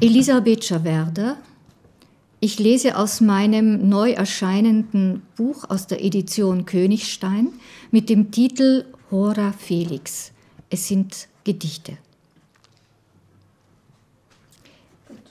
[0.00, 1.38] Elisabeth Schawerder.
[2.38, 7.48] Ich lese aus meinem neu erscheinenden Buch aus der Edition Königstein
[7.90, 10.30] mit dem Titel Hora Felix.
[10.70, 11.98] Es sind Gedichte.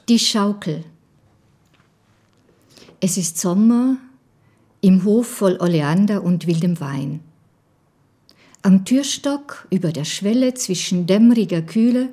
[0.10, 0.84] Die Schaukel.
[3.00, 3.96] Es ist Sommer
[4.82, 7.22] im Hof voll Oleander und wildem Wein.
[8.64, 12.10] Am Türstock über der Schwelle zwischen dämmeriger Kühle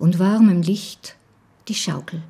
[0.00, 1.16] und warmem Licht
[1.68, 2.22] die Schaukel.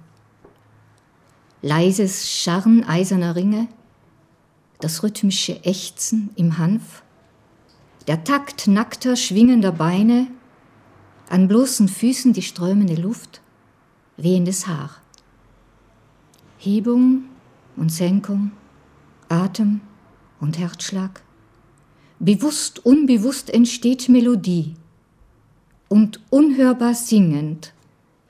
[1.63, 3.69] Leises Scharren eiserner Ringe,
[4.81, 7.03] das rhythmische Ächzen im Hanf,
[8.09, 10.27] der Takt nackter, schwingender Beine,
[11.29, 13.41] an bloßen Füßen die strömende Luft,
[14.17, 14.91] wehendes Haar.
[16.59, 17.25] Hebung
[17.77, 18.53] und Senkung,
[19.29, 19.81] Atem
[20.41, 21.23] und Herzschlag.
[22.19, 24.75] Bewusst, unbewusst entsteht Melodie
[25.89, 27.73] und unhörbar singend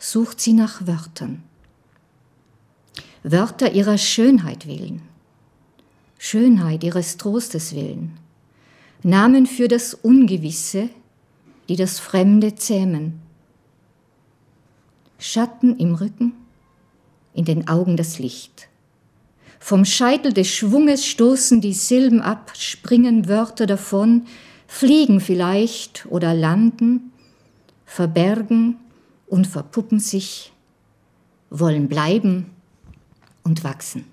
[0.02, 1.44] sucht sie nach Wörtern.
[3.22, 5.00] Wörter ihrer Schönheit willen,
[6.18, 8.18] Schönheit ihres Trostes willen,
[9.04, 10.90] Namen für das Ungewisse,
[11.68, 13.20] die das Fremde zähmen.
[15.20, 16.32] Schatten im Rücken,
[17.32, 18.68] in den Augen das Licht.
[19.60, 24.26] Vom Scheitel des Schwunges stoßen die Silben ab, springen Wörter davon,
[24.66, 27.12] fliegen vielleicht oder landen,
[27.86, 28.78] verbergen
[29.32, 30.52] und verpuppen sich,
[31.48, 32.50] wollen bleiben
[33.44, 34.04] und wachsen.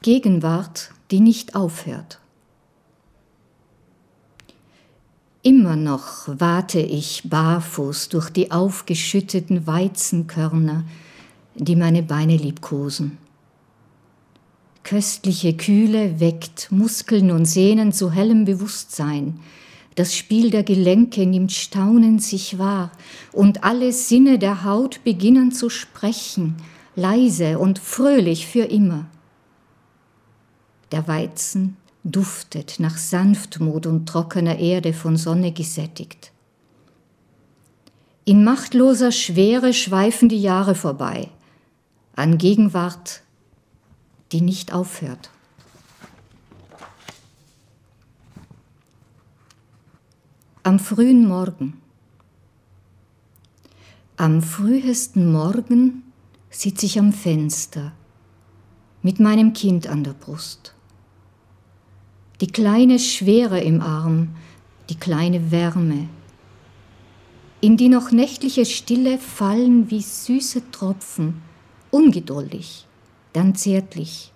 [0.00, 2.20] Gegenwart, die nicht aufhört.
[5.42, 10.84] Immer noch warte ich barfuß durch die aufgeschütteten Weizenkörner,
[11.54, 13.18] die meine Beine liebkosen.
[14.84, 19.38] Köstliche Kühle weckt Muskeln und Sehnen zu hellem Bewusstsein,
[19.94, 22.92] das Spiel der Gelenke nimmt staunend sich wahr
[23.32, 26.56] und alle Sinne der Haut beginnen zu sprechen,
[26.96, 29.06] leise und fröhlich für immer.
[30.92, 36.32] Der Weizen duftet nach Sanftmut und trockener Erde von Sonne gesättigt.
[38.24, 41.28] In machtloser Schwere schweifen die Jahre vorbei,
[42.14, 43.22] an Gegenwart,
[44.30, 45.30] die nicht aufhört.
[50.64, 51.80] Am frühen Morgen.
[54.16, 56.04] Am frühesten Morgen
[56.50, 57.90] sitze ich am Fenster
[59.02, 60.76] mit meinem Kind an der Brust.
[62.40, 64.36] Die kleine Schwere im Arm,
[64.88, 66.08] die kleine Wärme.
[67.60, 71.42] In die noch nächtliche Stille fallen wie süße Tropfen,
[71.90, 72.86] ungeduldig,
[73.32, 74.32] dann zärtlich,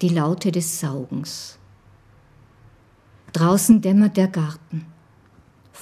[0.00, 1.56] die Laute des Saugens.
[3.32, 4.91] Draußen dämmert der Garten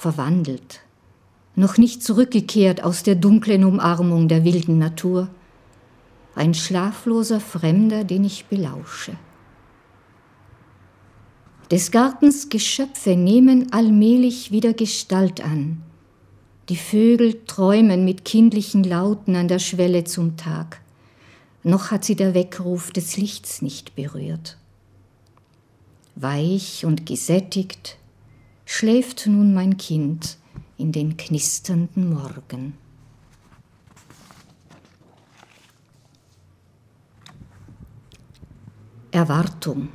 [0.01, 0.81] verwandelt,
[1.55, 5.29] noch nicht zurückgekehrt aus der dunklen Umarmung der wilden Natur,
[6.33, 9.13] ein schlafloser Fremder, den ich belausche.
[11.69, 15.83] Des Gartens Geschöpfe nehmen allmählich wieder Gestalt an.
[16.69, 20.81] Die Vögel träumen mit kindlichen Lauten an der Schwelle zum Tag.
[21.61, 24.57] Noch hat sie der Weckruf des Lichts nicht berührt.
[26.15, 27.99] Weich und gesättigt
[28.71, 30.37] schläft nun mein Kind
[30.77, 32.73] in den knisternden Morgen.
[39.11, 39.89] Erwartung.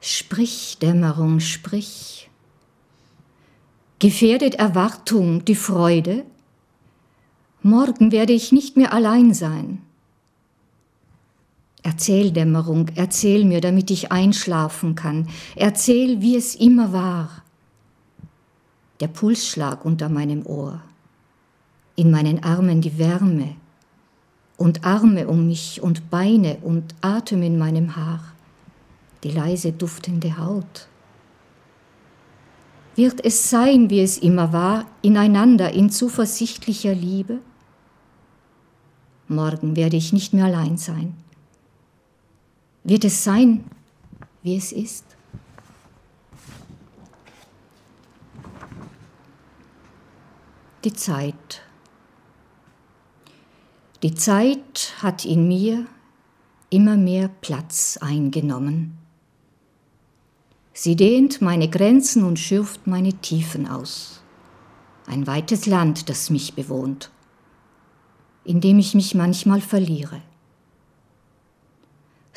[0.00, 2.30] Sprich, Dämmerung, sprich.
[3.98, 6.24] Gefährdet Erwartung die Freude?
[7.60, 9.82] Morgen werde ich nicht mehr allein sein.
[11.82, 15.28] Erzähl Dämmerung, erzähl mir, damit ich einschlafen kann.
[15.54, 17.42] Erzähl, wie es immer war.
[19.00, 20.82] Der Pulsschlag unter meinem Ohr,
[21.94, 23.54] in meinen Armen die Wärme
[24.56, 28.24] und Arme um mich und Beine und Atem in meinem Haar,
[29.22, 30.88] die leise duftende Haut.
[32.96, 37.38] Wird es sein, wie es immer war, ineinander in zuversichtlicher Liebe?
[39.28, 41.14] Morgen werde ich nicht mehr allein sein.
[42.88, 43.66] Wird es sein,
[44.42, 45.04] wie es ist?
[50.84, 51.60] Die Zeit.
[54.02, 55.84] Die Zeit hat in mir
[56.70, 58.96] immer mehr Platz eingenommen.
[60.72, 64.22] Sie dehnt meine Grenzen und schürft meine Tiefen aus.
[65.06, 67.10] Ein weites Land, das mich bewohnt,
[68.44, 70.22] in dem ich mich manchmal verliere.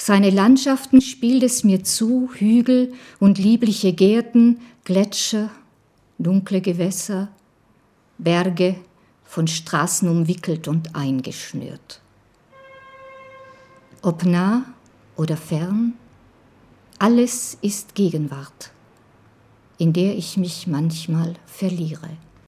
[0.03, 5.51] Seine Landschaften spielt es mir zu, Hügel und liebliche Gärten, Gletscher
[6.17, 7.27] dunkle Gewässer,
[8.17, 8.77] Berge
[9.23, 12.01] von Straßen umwickelt und eingeschnürt.
[14.01, 14.65] Ob nah
[15.17, 15.93] oder fern,
[16.97, 18.71] alles ist Gegenwart,
[19.77, 22.09] in der ich mich manchmal verliere.